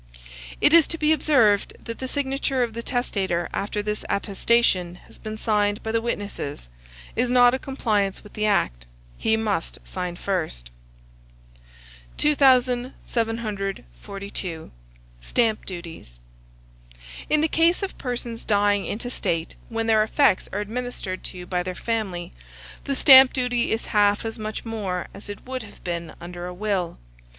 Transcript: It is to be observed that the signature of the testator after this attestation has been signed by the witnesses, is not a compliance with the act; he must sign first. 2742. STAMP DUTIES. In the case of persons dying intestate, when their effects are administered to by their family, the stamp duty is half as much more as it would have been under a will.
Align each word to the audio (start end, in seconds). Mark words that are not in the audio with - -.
It 0.59 0.73
is 0.73 0.87
to 0.87 0.97
be 0.97 1.13
observed 1.13 1.73
that 1.83 1.99
the 1.99 2.07
signature 2.07 2.63
of 2.63 2.73
the 2.73 2.81
testator 2.81 3.47
after 3.53 3.83
this 3.83 4.03
attestation 4.09 4.95
has 5.05 5.19
been 5.19 5.37
signed 5.37 5.83
by 5.83 5.91
the 5.91 6.01
witnesses, 6.01 6.69
is 7.15 7.29
not 7.29 7.53
a 7.53 7.59
compliance 7.59 8.23
with 8.23 8.33
the 8.33 8.47
act; 8.47 8.87
he 9.15 9.37
must 9.37 9.77
sign 9.83 10.15
first. 10.15 10.71
2742. 12.17 14.71
STAMP 15.21 15.65
DUTIES. 15.67 16.17
In 17.29 17.41
the 17.41 17.47
case 17.47 17.83
of 17.83 17.95
persons 17.99 18.43
dying 18.43 18.87
intestate, 18.87 19.53
when 19.69 19.85
their 19.85 20.01
effects 20.01 20.49
are 20.51 20.61
administered 20.61 21.23
to 21.25 21.45
by 21.45 21.61
their 21.61 21.75
family, 21.75 22.31
the 22.85 22.95
stamp 22.95 23.33
duty 23.33 23.71
is 23.71 23.85
half 23.85 24.25
as 24.25 24.39
much 24.39 24.65
more 24.65 25.09
as 25.13 25.29
it 25.29 25.45
would 25.45 25.61
have 25.61 25.83
been 25.83 26.15
under 26.19 26.47
a 26.47 26.53
will. 26.55 26.97